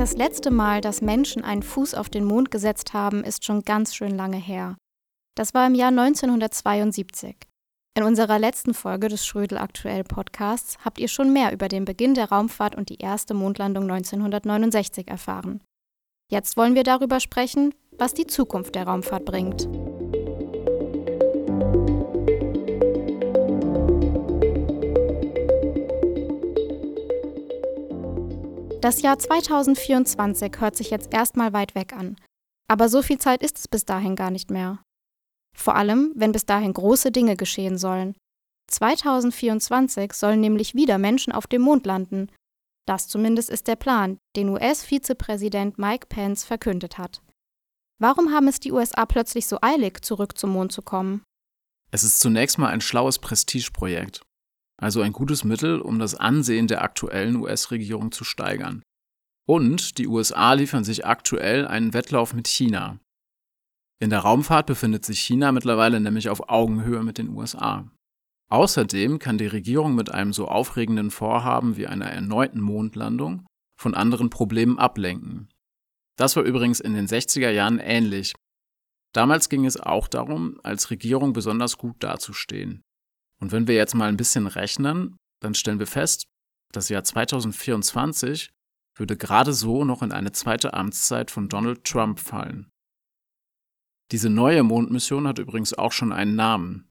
Das 0.00 0.16
letzte 0.16 0.50
Mal, 0.50 0.80
dass 0.80 1.02
Menschen 1.02 1.44
einen 1.44 1.62
Fuß 1.62 1.92
auf 1.92 2.08
den 2.08 2.24
Mond 2.24 2.50
gesetzt 2.50 2.94
haben, 2.94 3.22
ist 3.22 3.44
schon 3.44 3.66
ganz 3.66 3.94
schön 3.94 4.16
lange 4.16 4.38
her. 4.38 4.78
Das 5.36 5.52
war 5.52 5.66
im 5.66 5.74
Jahr 5.74 5.90
1972. 5.90 7.36
In 7.98 8.04
unserer 8.04 8.38
letzten 8.38 8.72
Folge 8.72 9.08
des 9.08 9.26
Schrödel 9.26 9.58
Aktuell 9.58 10.02
Podcasts 10.04 10.78
habt 10.82 10.98
ihr 10.98 11.08
schon 11.08 11.34
mehr 11.34 11.52
über 11.52 11.68
den 11.68 11.84
Beginn 11.84 12.14
der 12.14 12.30
Raumfahrt 12.30 12.76
und 12.76 12.88
die 12.88 12.96
erste 12.96 13.34
Mondlandung 13.34 13.90
1969 13.90 15.06
erfahren. 15.06 15.60
Jetzt 16.30 16.56
wollen 16.56 16.74
wir 16.74 16.84
darüber 16.84 17.20
sprechen, 17.20 17.74
was 17.98 18.14
die 18.14 18.26
Zukunft 18.26 18.76
der 18.76 18.84
Raumfahrt 18.84 19.26
bringt. 19.26 19.68
Das 28.80 29.02
Jahr 29.02 29.18
2024 29.18 30.52
hört 30.58 30.74
sich 30.74 30.88
jetzt 30.88 31.12
erstmal 31.12 31.52
weit 31.52 31.74
weg 31.74 31.92
an. 31.92 32.16
Aber 32.66 32.88
so 32.88 33.02
viel 33.02 33.18
Zeit 33.18 33.42
ist 33.42 33.58
es 33.58 33.68
bis 33.68 33.84
dahin 33.84 34.16
gar 34.16 34.30
nicht 34.30 34.50
mehr. 34.50 34.82
Vor 35.54 35.76
allem, 35.76 36.12
wenn 36.14 36.32
bis 36.32 36.46
dahin 36.46 36.72
große 36.72 37.12
Dinge 37.12 37.36
geschehen 37.36 37.76
sollen. 37.76 38.16
2024 38.68 40.14
sollen 40.14 40.40
nämlich 40.40 40.74
wieder 40.74 40.96
Menschen 40.96 41.32
auf 41.32 41.46
dem 41.46 41.60
Mond 41.60 41.84
landen. 41.84 42.30
Das 42.86 43.06
zumindest 43.06 43.50
ist 43.50 43.66
der 43.66 43.76
Plan, 43.76 44.16
den 44.34 44.48
US-Vizepräsident 44.48 45.76
Mike 45.78 46.06
Pence 46.08 46.44
verkündet 46.44 46.96
hat. 46.96 47.20
Warum 47.98 48.32
haben 48.32 48.48
es 48.48 48.60
die 48.60 48.72
USA 48.72 49.04
plötzlich 49.04 49.46
so 49.46 49.58
eilig, 49.60 50.02
zurück 50.02 50.38
zum 50.38 50.50
Mond 50.50 50.72
zu 50.72 50.80
kommen? 50.80 51.22
Es 51.90 52.02
ist 52.02 52.18
zunächst 52.18 52.56
mal 52.56 52.68
ein 52.68 52.80
schlaues 52.80 53.18
Prestigeprojekt 53.18 54.22
also 54.80 55.02
ein 55.02 55.12
gutes 55.12 55.44
Mittel, 55.44 55.80
um 55.80 55.98
das 55.98 56.14
Ansehen 56.14 56.66
der 56.66 56.82
aktuellen 56.82 57.36
US-Regierung 57.36 58.12
zu 58.12 58.24
steigern. 58.24 58.82
Und 59.46 59.98
die 59.98 60.06
USA 60.06 60.52
liefern 60.54 60.84
sich 60.84 61.04
aktuell 61.04 61.66
einen 61.66 61.92
Wettlauf 61.92 62.34
mit 62.34 62.48
China. 62.48 62.98
In 64.02 64.10
der 64.10 64.20
Raumfahrt 64.20 64.66
befindet 64.66 65.04
sich 65.04 65.20
China 65.20 65.52
mittlerweile 65.52 66.00
nämlich 66.00 66.30
auf 66.30 66.48
Augenhöhe 66.48 67.02
mit 67.02 67.18
den 67.18 67.28
USA. 67.28 67.90
Außerdem 68.50 69.18
kann 69.18 69.38
die 69.38 69.46
Regierung 69.46 69.94
mit 69.94 70.10
einem 70.10 70.32
so 70.32 70.48
aufregenden 70.48 71.10
Vorhaben 71.10 71.76
wie 71.76 71.86
einer 71.86 72.06
erneuten 72.06 72.60
Mondlandung 72.60 73.46
von 73.78 73.94
anderen 73.94 74.30
Problemen 74.30 74.78
ablenken. 74.78 75.48
Das 76.16 76.36
war 76.36 76.42
übrigens 76.42 76.80
in 76.80 76.94
den 76.94 77.06
60er 77.06 77.50
Jahren 77.50 77.78
ähnlich. 77.78 78.34
Damals 79.14 79.48
ging 79.48 79.66
es 79.66 79.78
auch 79.78 80.08
darum, 80.08 80.58
als 80.62 80.90
Regierung 80.90 81.32
besonders 81.32 81.76
gut 81.76 81.96
dazustehen. 82.00 82.82
Und 83.40 83.52
wenn 83.52 83.66
wir 83.66 83.74
jetzt 83.74 83.94
mal 83.94 84.08
ein 84.08 84.16
bisschen 84.16 84.46
rechnen, 84.46 85.16
dann 85.42 85.54
stellen 85.54 85.78
wir 85.78 85.86
fest, 85.86 86.26
das 86.72 86.88
Jahr 86.88 87.02
2024 87.02 88.50
würde 88.96 89.16
gerade 89.16 89.52
so 89.52 89.84
noch 89.84 90.02
in 90.02 90.12
eine 90.12 90.32
zweite 90.32 90.74
Amtszeit 90.74 91.30
von 91.30 91.48
Donald 91.48 91.84
Trump 91.84 92.20
fallen. 92.20 92.70
Diese 94.12 94.28
neue 94.28 94.62
Mondmission 94.62 95.26
hat 95.26 95.38
übrigens 95.38 95.72
auch 95.72 95.92
schon 95.92 96.12
einen 96.12 96.36
Namen. 96.36 96.90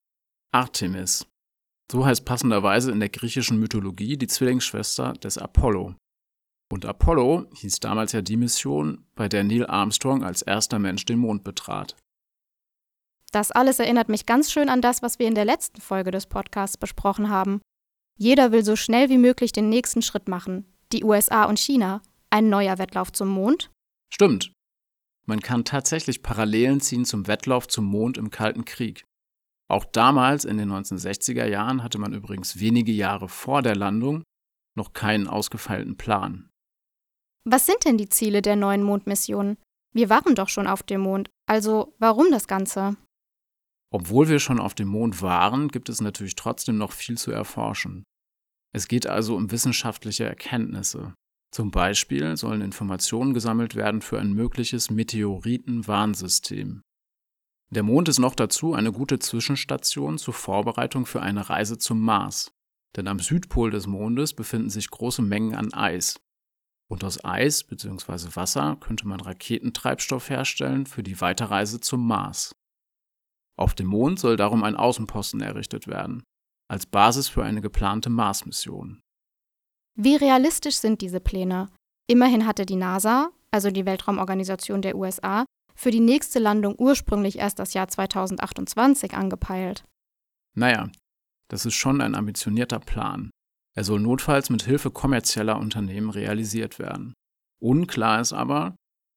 Artemis. 0.51 1.27
So 1.91 2.05
heißt 2.05 2.25
passenderweise 2.25 2.91
in 2.91 2.99
der 2.99 3.09
griechischen 3.09 3.59
Mythologie 3.59 4.17
die 4.17 4.27
Zwillingsschwester 4.27 5.13
des 5.13 5.37
Apollo. 5.37 5.95
Und 6.71 6.85
Apollo 6.85 7.49
hieß 7.55 7.79
damals 7.79 8.11
ja 8.11 8.21
die 8.21 8.37
Mission, 8.37 9.05
bei 9.15 9.27
der 9.27 9.43
Neil 9.43 9.65
Armstrong 9.65 10.23
als 10.23 10.41
erster 10.41 10.79
Mensch 10.79 11.05
den 11.05 11.19
Mond 11.19 11.43
betrat. 11.43 11.95
Das 13.31 13.51
alles 13.51 13.79
erinnert 13.79 14.09
mich 14.09 14.25
ganz 14.25 14.51
schön 14.51 14.69
an 14.69 14.81
das, 14.81 15.01
was 15.01 15.19
wir 15.19 15.27
in 15.27 15.35
der 15.35 15.45
letzten 15.45 15.81
Folge 15.81 16.11
des 16.11 16.25
Podcasts 16.25 16.77
besprochen 16.77 17.29
haben. 17.29 17.61
Jeder 18.17 18.51
will 18.51 18.63
so 18.63 18.75
schnell 18.75 19.09
wie 19.09 19.17
möglich 19.17 19.51
den 19.51 19.69
nächsten 19.69 20.01
Schritt 20.01 20.27
machen. 20.27 20.65
Die 20.91 21.03
USA 21.03 21.45
und 21.45 21.59
China. 21.59 22.01
Ein 22.29 22.49
neuer 22.49 22.77
Wettlauf 22.77 23.11
zum 23.11 23.29
Mond? 23.29 23.71
Stimmt. 24.13 24.51
Man 25.25 25.41
kann 25.41 25.63
tatsächlich 25.63 26.23
Parallelen 26.23 26.81
ziehen 26.81 27.05
zum 27.05 27.27
Wettlauf 27.27 27.67
zum 27.67 27.85
Mond 27.85 28.17
im 28.17 28.31
Kalten 28.31 28.65
Krieg. 28.65 29.05
Auch 29.69 29.85
damals, 29.85 30.45
in 30.45 30.57
den 30.57 30.71
1960er 30.71 31.45
Jahren, 31.45 31.83
hatte 31.83 31.99
man 31.99 32.13
übrigens 32.13 32.59
wenige 32.59 32.91
Jahre 32.91 33.29
vor 33.29 33.61
der 33.61 33.75
Landung 33.75 34.23
noch 34.75 34.93
keinen 34.93 35.27
ausgefeilten 35.27 35.97
Plan. 35.97 36.49
Was 37.45 37.67
sind 37.67 37.85
denn 37.85 37.97
die 37.97 38.09
Ziele 38.09 38.41
der 38.41 38.55
neuen 38.55 38.81
Mondmission? 38.81 39.57
Wir 39.93 40.09
waren 40.09 40.35
doch 40.35 40.49
schon 40.49 40.67
auf 40.67 40.83
dem 40.83 41.01
Mond, 41.01 41.29
also 41.47 41.95
warum 41.99 42.31
das 42.31 42.47
Ganze? 42.47 42.97
Obwohl 43.91 44.29
wir 44.29 44.39
schon 44.39 44.59
auf 44.59 44.75
dem 44.75 44.87
Mond 44.87 45.21
waren, 45.21 45.69
gibt 45.69 45.89
es 45.89 46.01
natürlich 46.01 46.35
trotzdem 46.35 46.77
noch 46.77 46.91
viel 46.91 47.17
zu 47.17 47.31
erforschen. 47.31 48.03
Es 48.71 48.87
geht 48.87 49.07
also 49.07 49.35
um 49.35 49.51
wissenschaftliche 49.51 50.25
Erkenntnisse. 50.25 51.15
Zum 51.51 51.71
Beispiel 51.71 52.37
sollen 52.37 52.61
Informationen 52.61 53.33
gesammelt 53.33 53.73
werden 53.73 54.01
für 54.01 54.19
ein 54.19 54.33
mögliches 54.33 54.91
Meteoritenwarnsystem. 54.91 56.81
Der 57.71 57.83
Mond 57.83 58.09
ist 58.09 58.19
noch 58.19 58.35
dazu 58.35 58.73
eine 58.73 58.91
gute 58.91 59.19
Zwischenstation 59.19 60.19
zur 60.19 60.33
Vorbereitung 60.33 61.05
für 61.05 61.21
eine 61.21 61.49
Reise 61.49 61.77
zum 61.77 62.01
Mars. 62.01 62.51
Denn 62.95 63.07
am 63.07 63.19
Südpol 63.19 63.71
des 63.71 63.87
Mondes 63.87 64.33
befinden 64.33 64.69
sich 64.69 64.89
große 64.89 65.21
Mengen 65.21 65.55
an 65.55 65.73
Eis. 65.73 66.19
Und 66.89 67.03
aus 67.03 67.23
Eis 67.23 67.63
bzw. 67.63 68.35
Wasser 68.35 68.77
könnte 68.79 69.07
man 69.07 69.19
Raketentreibstoff 69.19 70.29
herstellen 70.29 70.87
für 70.87 71.03
die 71.03 71.21
Weiterreise 71.21 71.79
zum 71.79 72.07
Mars. 72.07 72.51
Auf 73.59 73.75
dem 73.75 73.87
Mond 73.87 74.19
soll 74.19 74.37
darum 74.37 74.63
ein 74.63 74.77
Außenposten 74.77 75.41
errichtet 75.41 75.85
werden, 75.87 76.23
als 76.69 76.85
Basis 76.85 77.27
für 77.27 77.43
eine 77.43 77.59
geplante 77.59 78.09
Mars-Mission. 78.09 79.01
Wie 79.97 80.15
realistisch 80.15 80.77
sind 80.77 81.01
diese 81.01 81.19
Pläne? 81.19 81.69
Immerhin 82.09 82.47
hatte 82.47 82.65
die 82.65 82.77
NASA, 82.77 83.31
also 83.51 83.69
die 83.69 83.85
Weltraumorganisation 83.85 84.81
der 84.81 84.95
USA, 84.95 85.43
für 85.75 85.91
die 85.91 85.99
nächste 85.99 86.39
Landung 86.39 86.75
ursprünglich 86.77 87.37
erst 87.37 87.59
das 87.59 87.73
Jahr 87.73 87.89
2028 87.89 89.13
angepeilt. 89.13 89.83
Naja, 90.55 90.89
das 91.49 91.65
ist 91.65 91.75
schon 91.75 91.99
ein 91.99 92.15
ambitionierter 92.15 92.79
Plan. 92.79 93.29
Er 93.75 93.83
soll 93.83 93.99
notfalls 93.99 94.49
mit 94.49 94.63
Hilfe 94.63 94.89
kommerzieller 94.89 95.57
Unternehmen 95.57 96.11
realisiert 96.11 96.79
werden. 96.79 97.13
Unklar 97.61 98.21
ist 98.21 98.31
aber, 98.31 98.75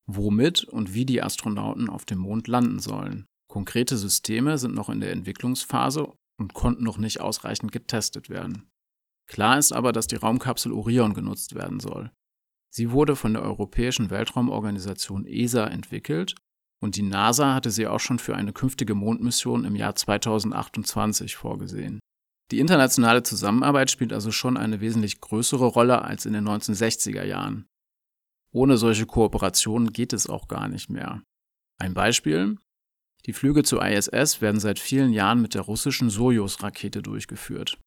womit 0.09 0.65
und 0.65 0.95
wie 0.95 1.07
die 1.07 1.23
Astronauten 1.23 1.89
auf 1.89 2.05
dem 2.05 2.19
Mond 2.19 2.49
landen 2.49 2.81
sollen. 2.81 3.27
Konkrete 3.53 3.99
Systeme 3.99 4.57
sind 4.57 4.75
noch 4.75 4.89
in 4.89 5.01
der 5.01 5.13
Entwicklungsphase 5.13 6.11
und 6.39 6.55
konnten 6.55 6.85
noch 6.85 6.97
nicht 6.97 7.21
ausreichend 7.21 7.71
getestet 7.71 8.31
werden. 8.31 8.71
Klar 9.27 9.59
ist 9.59 9.73
aber, 9.73 9.93
dass 9.93 10.07
die 10.07 10.17
Raumkapsel 10.17 10.73
Orion 10.73 11.13
genutzt 11.13 11.55
werden 11.55 11.79
soll. 11.79 12.11
Sie 12.71 12.93
wurde 12.93 13.15
von 13.15 13.35
der 13.35 13.43
Europäischen 13.43 14.09
Weltraumorganisation 14.09 15.27
ESA 15.27 15.67
entwickelt 15.67 16.35
und 16.81 16.97
die 16.97 17.03
NASA 17.03 17.55
hatte 17.55 17.71
sie 17.71 17.87
auch 17.87 18.01
schon 18.01 18.19
für 18.19 18.35
eine 18.35 18.55
künftige 18.55 18.95
Mondmission 18.95 19.67
im 19.67 19.77
Jahr 19.77 19.97
2028 19.97 21.37
vorgesehen. 21.37 22.01
Die 22.53 22.59
internationale 22.59 23.23
Zusammenarbeit 23.23 23.91
spielt 23.91 24.15
also 24.15 24.31
schon 24.31 24.57
eine 24.57 24.81
wesentlich 24.81 25.21
größere 25.21 25.67
Rolle 25.67 26.01
als 26.01 26.25
in 26.25 26.33
den 26.33 26.49
1960er 26.49 27.25
Jahren. 27.25 27.67
Ohne 28.51 28.79
solche 28.79 29.05
Kooperationen 29.05 29.93
geht 29.93 30.15
es 30.15 30.27
auch 30.27 30.49
gar 30.49 30.69
nicht 30.69 30.89
mehr. 30.89 31.23
Ein 31.79 31.93
Beispiel, 31.93 32.57
die 33.27 33.33
Flüge 33.33 33.63
zur 33.63 33.87
ISS 33.87 34.41
werden 34.41 34.59
seit 34.59 34.79
vielen 34.79 35.13
Jahren 35.13 35.41
mit 35.41 35.55
der 35.55 35.63
russischen 35.63 36.11
Sojus-Rakete 36.11 37.03
durchgeführt. 37.03 37.79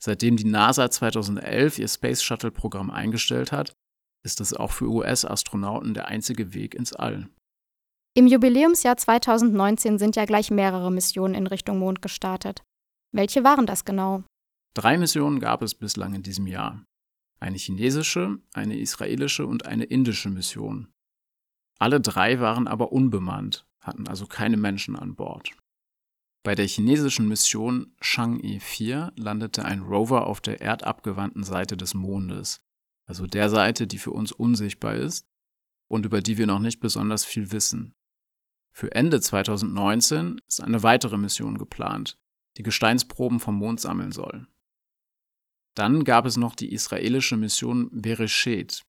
Seitdem 0.00 0.36
die 0.36 0.44
NASA 0.44 0.90
2011 0.90 1.78
ihr 1.78 1.88
Space 1.88 2.22
Shuttle-Programm 2.22 2.90
eingestellt 2.90 3.52
hat, 3.52 3.72
ist 4.24 4.40
es 4.40 4.52
auch 4.52 4.72
für 4.72 4.88
US-Astronauten 4.88 5.94
der 5.94 6.08
einzige 6.08 6.54
Weg 6.54 6.74
ins 6.74 6.92
All. 6.92 7.28
Im 8.14 8.26
Jubiläumsjahr 8.26 8.96
2019 8.96 9.98
sind 9.98 10.16
ja 10.16 10.24
gleich 10.24 10.50
mehrere 10.50 10.90
Missionen 10.90 11.34
in 11.34 11.46
Richtung 11.46 11.78
Mond 11.78 12.02
gestartet. 12.02 12.62
Welche 13.12 13.44
waren 13.44 13.66
das 13.66 13.84
genau? 13.84 14.24
Drei 14.74 14.98
Missionen 14.98 15.38
gab 15.38 15.62
es 15.62 15.74
bislang 15.74 16.14
in 16.14 16.22
diesem 16.22 16.46
Jahr. 16.46 16.84
Eine 17.40 17.58
chinesische, 17.58 18.38
eine 18.54 18.78
israelische 18.78 19.46
und 19.46 19.66
eine 19.66 19.84
indische 19.84 20.30
Mission. 20.30 20.88
Alle 21.78 22.00
drei 22.00 22.40
waren 22.40 22.66
aber 22.66 22.90
unbemannt 22.90 23.67
hatten 23.88 24.06
also 24.06 24.26
keine 24.26 24.56
Menschen 24.56 24.94
an 24.94 25.16
Bord. 25.16 25.50
Bei 26.44 26.54
der 26.54 26.68
chinesischen 26.68 27.26
Mission 27.26 27.94
Chang'e 28.00 28.60
4 28.60 29.12
landete 29.16 29.64
ein 29.64 29.82
Rover 29.82 30.26
auf 30.26 30.40
der 30.40 30.60
erdabgewandten 30.60 31.42
Seite 31.42 31.76
des 31.76 31.94
Mondes, 31.94 32.60
also 33.06 33.26
der 33.26 33.50
Seite, 33.50 33.86
die 33.86 33.98
für 33.98 34.12
uns 34.12 34.30
unsichtbar 34.30 34.94
ist 34.94 35.26
und 35.88 36.06
über 36.06 36.20
die 36.20 36.38
wir 36.38 36.46
noch 36.46 36.60
nicht 36.60 36.80
besonders 36.80 37.24
viel 37.24 37.50
wissen. 37.50 37.94
Für 38.70 38.92
Ende 38.92 39.20
2019 39.20 40.40
ist 40.46 40.62
eine 40.62 40.82
weitere 40.82 41.18
Mission 41.18 41.58
geplant, 41.58 42.16
die 42.56 42.62
Gesteinsproben 42.62 43.40
vom 43.40 43.56
Mond 43.56 43.80
sammeln 43.80 44.12
soll. 44.12 44.46
Dann 45.74 46.04
gab 46.04 46.26
es 46.26 46.36
noch 46.36 46.54
die 46.54 46.72
israelische 46.72 47.36
Mission 47.36 47.88
Bereshet, 47.90 48.84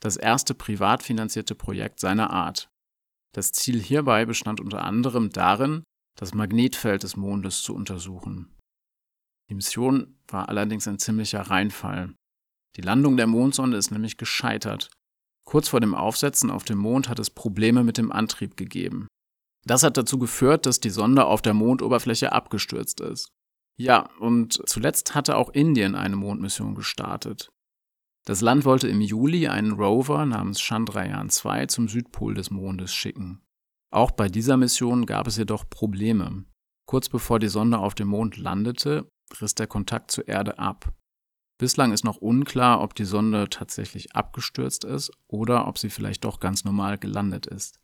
das 0.00 0.16
erste 0.16 0.54
privat 0.54 1.02
finanzierte 1.02 1.54
Projekt 1.54 2.00
seiner 2.00 2.30
Art, 2.30 2.70
das 3.34 3.52
Ziel 3.52 3.80
hierbei 3.80 4.24
bestand 4.24 4.60
unter 4.60 4.82
anderem 4.82 5.30
darin, 5.30 5.84
das 6.18 6.34
Magnetfeld 6.34 7.02
des 7.02 7.16
Mondes 7.16 7.62
zu 7.62 7.74
untersuchen. 7.74 8.56
Die 9.50 9.54
Mission 9.54 10.18
war 10.28 10.48
allerdings 10.48 10.88
ein 10.88 10.98
ziemlicher 10.98 11.42
Reinfall. 11.42 12.14
Die 12.76 12.82
Landung 12.82 13.16
der 13.16 13.26
Mondsonde 13.26 13.76
ist 13.76 13.90
nämlich 13.90 14.16
gescheitert 14.16 14.90
Kurz 15.44 15.68
vor 15.68 15.80
dem 15.80 15.94
Aufsetzen 15.94 16.50
auf 16.50 16.64
dem 16.64 16.78
Mond 16.78 17.08
hat 17.08 17.18
es 17.18 17.30
Probleme 17.30 17.84
mit 17.84 17.98
dem 17.98 18.10
Antrieb 18.10 18.56
gegeben. 18.56 19.06
Das 19.66 19.82
hat 19.82 19.96
dazu 19.96 20.18
geführt, 20.18 20.66
dass 20.66 20.80
die 20.80 20.90
Sonde 20.90 21.26
auf 21.26 21.42
der 21.42 21.54
Mondoberfläche 21.54 22.32
abgestürzt 22.32 23.00
ist. 23.00 23.28
Ja, 23.78 24.10
und 24.20 24.60
zuletzt 24.68 25.14
hatte 25.14 25.36
auch 25.36 25.50
Indien 25.50 25.94
eine 25.94 26.16
Mondmission 26.16 26.74
gestartet. 26.74 27.50
Das 28.26 28.40
Land 28.40 28.64
wollte 28.64 28.88
im 28.88 29.02
Juli 29.02 29.48
einen 29.48 29.72
Rover 29.72 30.24
namens 30.24 30.60
Chandrayaan 30.60 31.28
2 31.28 31.66
zum 31.66 31.88
Südpol 31.88 32.34
des 32.34 32.50
Mondes 32.50 32.94
schicken. 32.94 33.42
Auch 33.92 34.12
bei 34.12 34.28
dieser 34.28 34.56
Mission 34.56 35.04
gab 35.04 35.26
es 35.26 35.36
jedoch 35.36 35.68
Probleme. 35.68 36.44
Kurz 36.86 37.08
bevor 37.08 37.38
die 37.38 37.48
Sonde 37.48 37.78
auf 37.78 37.94
dem 37.94 38.08
Mond 38.08 38.36
landete, 38.38 39.08
riss 39.40 39.54
der 39.54 39.66
Kontakt 39.66 40.10
zur 40.10 40.26
Erde 40.26 40.58
ab. 40.58 40.94
Bislang 41.58 41.92
ist 41.92 42.04
noch 42.04 42.16
unklar, 42.16 42.80
ob 42.80 42.94
die 42.94 43.04
Sonde 43.04 43.48
tatsächlich 43.48 44.16
abgestürzt 44.16 44.84
ist 44.84 45.12
oder 45.28 45.68
ob 45.68 45.78
sie 45.78 45.90
vielleicht 45.90 46.24
doch 46.24 46.40
ganz 46.40 46.64
normal 46.64 46.98
gelandet 46.98 47.46
ist. 47.46 47.78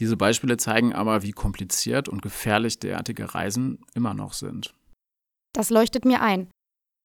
Diese 0.00 0.16
Beispiele 0.16 0.56
zeigen 0.56 0.94
aber, 0.94 1.22
wie 1.22 1.32
kompliziert 1.32 2.08
und 2.08 2.22
gefährlich 2.22 2.78
derartige 2.78 3.34
Reisen 3.34 3.84
immer 3.94 4.14
noch 4.14 4.32
sind. 4.32 4.74
Das 5.52 5.70
leuchtet 5.70 6.04
mir 6.04 6.22
ein. 6.22 6.50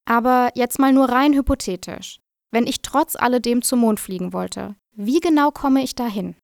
Aber 0.10 0.52
jetzt 0.56 0.80
mal 0.80 0.94
nur 0.94 1.10
rein 1.10 1.34
hypothetisch. 1.34 2.20
Wenn 2.52 2.68
ich 2.68 2.82
trotz 2.82 3.16
alledem 3.16 3.62
zum 3.62 3.80
Mond 3.80 4.00
fliegen 4.00 4.34
wollte, 4.34 4.76
wie 4.96 5.20
genau 5.20 5.52
komme 5.52 5.84
ich 5.84 5.96
dahin? 5.96 6.36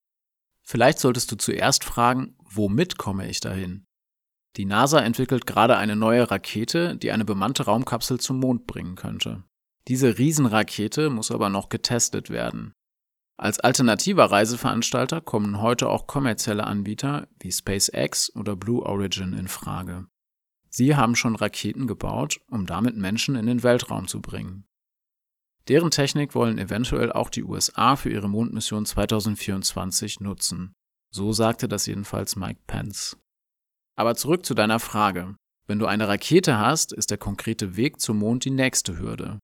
Vielleicht 0.61 0.99
solltest 0.99 1.31
du 1.31 1.35
zuerst 1.35 1.83
fragen, 1.83 2.35
womit 2.43 2.97
komme 2.97 3.27
ich 3.29 3.39
dahin? 3.39 3.85
Die 4.55 4.65
NASA 4.65 4.99
entwickelt 4.99 5.47
gerade 5.47 5.77
eine 5.77 5.95
neue 5.95 6.29
Rakete, 6.29 6.95
die 6.95 7.11
eine 7.11 7.25
bemannte 7.25 7.65
Raumkapsel 7.65 8.19
zum 8.19 8.39
Mond 8.39 8.67
bringen 8.67 8.95
könnte. 8.95 9.43
Diese 9.87 10.17
Riesenrakete 10.17 11.09
muss 11.09 11.31
aber 11.31 11.49
noch 11.49 11.69
getestet 11.69 12.29
werden. 12.29 12.73
Als 13.35 13.59
alternativer 13.59 14.25
Reiseveranstalter 14.25 15.19
kommen 15.19 15.59
heute 15.59 15.89
auch 15.89 16.05
kommerzielle 16.05 16.65
Anbieter 16.65 17.27
wie 17.39 17.51
SpaceX 17.51 18.33
oder 18.35 18.55
Blue 18.55 18.83
Origin 18.83 19.33
in 19.33 19.47
Frage. 19.47 20.05
Sie 20.69 20.95
haben 20.95 21.15
schon 21.15 21.35
Raketen 21.35 21.87
gebaut, 21.87 22.39
um 22.47 22.65
damit 22.65 22.95
Menschen 22.95 23.35
in 23.35 23.47
den 23.47 23.63
Weltraum 23.63 24.07
zu 24.07 24.21
bringen. 24.21 24.65
Deren 25.69 25.91
Technik 25.91 26.35
wollen 26.35 26.57
eventuell 26.57 27.11
auch 27.11 27.29
die 27.29 27.43
USA 27.43 27.95
für 27.95 28.09
ihre 28.09 28.29
Mondmission 28.29 28.85
2024 28.85 30.19
nutzen. 30.19 30.73
So 31.09 31.31
sagte 31.31 31.67
das 31.67 31.85
jedenfalls 31.85 32.35
Mike 32.35 32.61
Pence. 32.67 33.17
Aber 33.95 34.15
zurück 34.15 34.45
zu 34.45 34.53
deiner 34.53 34.79
Frage. 34.79 35.35
Wenn 35.65 35.79
du 35.79 35.85
eine 35.85 36.07
Rakete 36.07 36.57
hast, 36.57 36.91
ist 36.91 37.11
der 37.11 37.17
konkrete 37.17 37.77
Weg 37.77 38.01
zum 38.01 38.17
Mond 38.17 38.43
die 38.43 38.51
nächste 38.51 38.99
Hürde. 38.99 39.39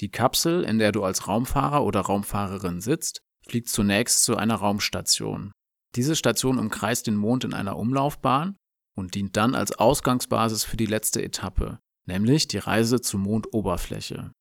Die 0.00 0.10
Kapsel, 0.10 0.64
in 0.64 0.78
der 0.78 0.92
du 0.92 1.02
als 1.02 1.26
Raumfahrer 1.26 1.82
oder 1.84 2.00
Raumfahrerin 2.00 2.80
sitzt, 2.80 3.20
fliegt 3.46 3.68
zunächst 3.68 4.24
zu 4.24 4.36
einer 4.36 4.56
Raumstation. 4.56 5.52
Diese 5.96 6.16
Station 6.16 6.58
umkreist 6.58 7.06
den 7.06 7.16
Mond 7.16 7.44
in 7.44 7.54
einer 7.54 7.76
Umlaufbahn 7.76 8.56
und 8.94 9.14
dient 9.14 9.36
dann 9.36 9.54
als 9.54 9.72
Ausgangsbasis 9.78 10.64
für 10.64 10.76
die 10.76 10.86
letzte 10.86 11.22
Etappe, 11.22 11.78
nämlich 12.06 12.48
die 12.48 12.58
Reise 12.58 13.00
zur 13.00 13.20
Mondoberfläche. 13.20 14.32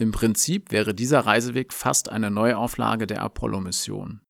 Im 0.00 0.12
Prinzip 0.12 0.70
wäre 0.70 0.94
dieser 0.94 1.20
Reiseweg 1.20 1.72
fast 1.72 2.08
eine 2.08 2.30
Neuauflage 2.30 3.08
der 3.08 3.20
Apollo-Mission. 3.20 4.20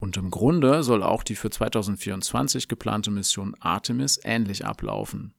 Und 0.00 0.16
im 0.16 0.30
Grunde 0.30 0.82
soll 0.82 1.02
auch 1.02 1.22
die 1.22 1.34
für 1.34 1.50
2024 1.50 2.68
geplante 2.68 3.10
Mission 3.10 3.54
Artemis 3.60 4.18
ähnlich 4.24 4.64
ablaufen. 4.64 5.34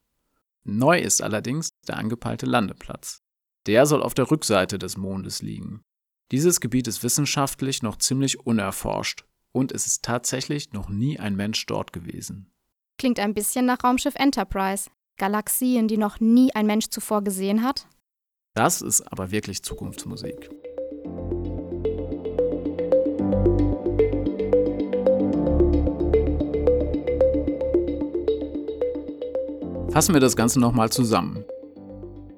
Neu 0.64 1.00
ist 1.00 1.22
allerdings 1.22 1.70
der 1.88 1.98
angepeilte 1.98 2.46
Landeplatz. 2.46 3.24
Der 3.66 3.86
soll 3.86 4.04
auf 4.04 4.14
der 4.14 4.30
Rückseite 4.30 4.78
des 4.78 4.98
Mondes 4.98 5.42
liegen. 5.42 5.82
Dieses 6.32 6.60
Gebiet 6.60 6.88
ist 6.88 7.02
wissenschaftlich 7.02 7.82
noch 7.82 7.98
ziemlich 7.98 8.46
unerforscht 8.46 9.26
und 9.52 9.72
es 9.72 9.88
ist 9.88 10.04
tatsächlich 10.04 10.74
noch 10.74 10.90
nie 10.90 11.20
ein 11.20 11.36
Mensch 11.36 11.66
dort 11.66 11.92
gewesen. 11.92 12.52
Klingt 13.00 13.20
ein 13.20 13.34
bisschen 13.34 13.66
nach 13.66 13.84
Raumschiff 13.84 14.16
Enterprise. 14.16 14.92
Galaxien, 15.18 15.88
die 15.88 15.98
noch 15.98 16.20
nie 16.20 16.54
ein 16.54 16.68
Mensch 16.68 16.90
zuvor 16.90 17.24
gesehen 17.24 17.64
hat? 17.64 17.88
Das 18.54 18.82
ist 18.82 19.02
aber 19.12 19.32
wirklich 19.32 19.64
Zukunftsmusik. 19.64 20.50
Fassen 29.92 30.14
wir 30.14 30.22
das 30.22 30.36
Ganze 30.36 30.60
nochmal 30.60 30.92
zusammen. 30.92 31.44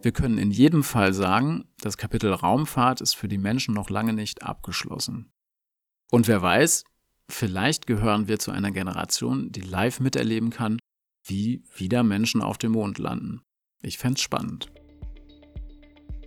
Wir 0.02 0.12
können 0.12 0.38
in 0.38 0.50
jedem 0.50 0.84
Fall 0.84 1.14
sagen, 1.14 1.66
das 1.80 1.96
Kapitel 1.96 2.34
Raumfahrt 2.34 3.02
ist 3.02 3.14
für 3.16 3.28
die 3.28 3.38
Menschen 3.38 3.76
noch 3.76 3.90
lange 3.90 4.14
nicht 4.14 4.42
abgeschlossen. 4.42 5.32
Und 6.10 6.28
wer 6.28 6.42
weiß, 6.42 6.86
vielleicht 7.30 7.86
gehören 7.86 8.28
wir 8.28 8.40
zu 8.40 8.52
einer 8.52 8.72
Generation, 8.72 9.52
die 9.52 9.62
live 9.62 10.00
miterleben 10.00 10.50
kann, 10.50 10.80
wie 11.24 11.64
wieder 11.76 12.04
Menschen 12.04 12.42
auf 12.42 12.58
dem 12.58 12.72
Mond 12.72 12.98
landen. 12.98 13.42
Ich 13.82 13.98
fände 13.98 14.20
spannend. 14.20 14.72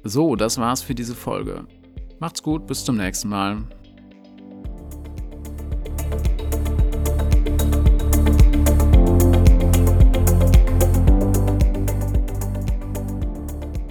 So, 0.07 0.37
das 0.37 0.59
war's 0.59 0.83
für 0.83 0.95
diese 0.95 1.15
Folge. 1.15 1.67
Macht's 2.19 2.43
gut, 2.43 2.67
bis 2.67 2.85
zum 2.85 2.99
nächsten 2.99 3.31
Mal. 3.31 3.63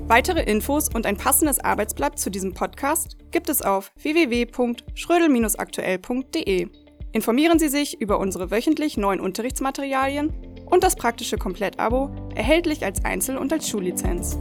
Weitere 0.07 0.43
Infos 0.43 0.89
und 0.93 1.07
ein 1.07 1.17
passendes 1.17 1.57
Arbeitsblatt 1.57 2.19
zu 2.19 2.29
diesem 2.29 2.53
Podcast 2.53 3.17
gibt 3.31 3.49
es 3.49 3.63
auf 3.63 3.91
www.schrödel-aktuell.de. 3.99 6.67
Informieren 7.11 7.57
Sie 7.57 7.69
sich 7.69 7.99
über 7.99 8.19
unsere 8.19 8.51
wöchentlich 8.51 8.97
neuen 8.97 9.19
Unterrichtsmaterialien 9.19 10.31
und 10.67 10.83
das 10.83 10.95
praktische 10.95 11.37
Komplettabo, 11.37 12.11
erhältlich 12.35 12.85
als 12.85 13.03
Einzel- 13.03 13.37
und 13.37 13.51
als 13.51 13.67
Schullizenz. 13.67 14.37